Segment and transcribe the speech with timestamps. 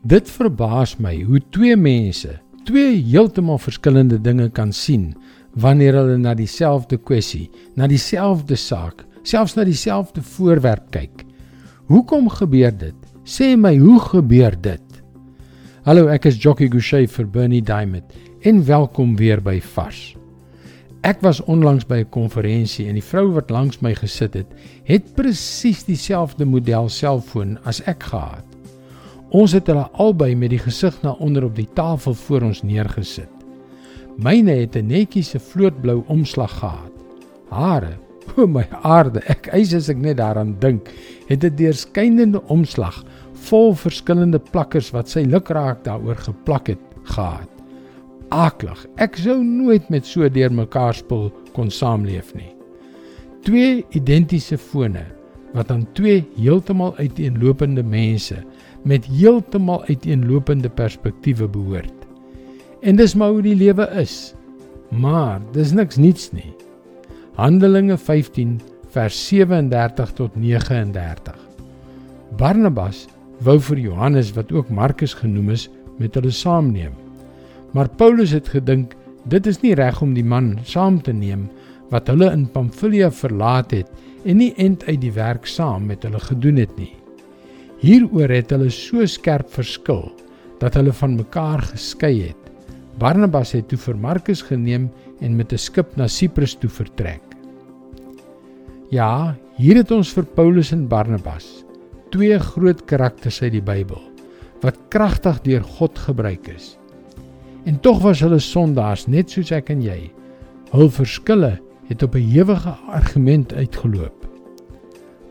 [0.00, 5.10] Dit verbaas my hoe twee mense twee heeltemal verskillende dinge kan sien
[5.60, 11.24] wanneer hulle na dieselfde kwessie, na dieselfde saak, selfs na dieselfde voorwerp kyk.
[11.90, 12.96] Hoekom gebeur dit?
[13.28, 15.00] Sê my, hoe gebeur dit?
[15.84, 20.14] Hallo, ek is Jockey Gouchee vir Bernie Diamond en welkom weer by Vars.
[21.04, 24.48] Ek was onlangs by 'n konferensie en die vrou wat langs my gesit het,
[24.84, 28.49] het presies dieselfde model selfoon as ek gehad.
[29.30, 33.30] Ons het hulle albei met die gesig na onder op die tafel voor ons neergesit.
[34.18, 36.92] Myne het 'n netjiese vlootblou omslag gehad.
[37.48, 37.98] Hare,
[38.36, 40.90] o my aarde, ek eis as ek net daaraan dink,
[41.28, 47.48] het 'n deurskynende omslag vol verskillende plakkers wat sy lukraak daaroor geplak het gehad.
[48.30, 48.86] Aklig.
[48.96, 52.54] Ek sou nooit met so deurmekaar spul kon saamleef nie.
[53.42, 55.06] Twee identiese fone
[55.52, 58.44] wat aan twee heeltemal uiteenlopende mense
[58.82, 62.06] met heeltemal uiteenlopende perspektiewe behoort.
[62.80, 64.34] En dis maar hoe die lewe is.
[64.88, 66.52] Maar dis niks niets nie.
[67.36, 71.36] Handelinge 15 vers 37 tot 39.
[72.36, 73.06] Barnabas
[73.44, 76.92] wou vir Johannes wat ook Markus genoem is met hulle saamneem.
[77.72, 78.96] Maar Paulus het gedink
[79.30, 81.48] dit is nie reg om die man saam te neem
[81.90, 83.90] wat hulle in Pamfilia verlaat het
[84.24, 86.92] en nie end uit die werk saam met hulle gedoen het nie.
[87.80, 90.10] Hieroor het hulle so skerp verskil
[90.60, 92.50] dat hulle van mekaar geskei het.
[93.00, 97.22] Barnabas het toe vir Markus geneem en met 'n skip na Siprus toe vertrek.
[98.90, 101.64] Ja, hier het ons vir Paulus en Barnabas,
[102.10, 104.10] twee groot karakters uit die Bybel
[104.60, 106.76] wat kragtig deur God gebruik is.
[107.64, 110.10] En tog was hulle sondaars net soos ek en jy.
[110.72, 114.28] Hul verskille het op 'n ewige argument uitgeloop.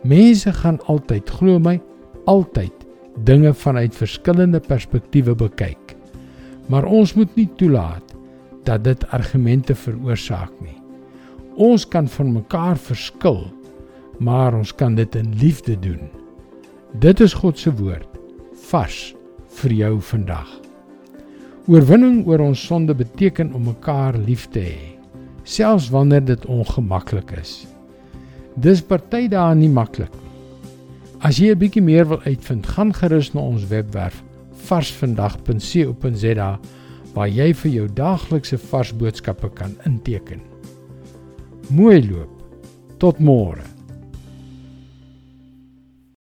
[0.04, 1.82] Mense gaan altyd, glo my,
[2.30, 2.86] altyd
[3.26, 5.96] dinge vanuit verskillende perspektiewe bekyk.
[6.70, 8.14] Maar ons moet nie toelaat
[8.68, 10.78] dat dit argumente veroorsaak nie.
[11.60, 13.42] Ons kan van mekaar verskil,
[14.20, 16.06] maar ons kan dit in liefde doen.
[17.02, 18.08] Dit is God se woord
[18.70, 19.00] vars
[19.60, 20.50] vir jou vandag.
[21.70, 24.80] Oorwinning oor ons sonde beteken om mekaar lief te hê,
[25.44, 27.64] selfs wanneer dit ongemaklik is.
[28.56, 30.29] Dis party dae nie maklik nie.
[31.20, 34.24] As jy 'n bietjie meer wil uitvind, gaan gerus na ons webwerf
[34.70, 36.60] varsvandag.co.za
[37.14, 40.42] waar jy vir jou daaglikse vars boodskappe kan inteken.
[41.70, 42.32] Mooi loop.
[42.98, 43.69] Tot môre.